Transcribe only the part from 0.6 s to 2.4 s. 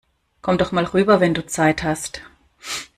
mal rüber, wenn du Zeit hast!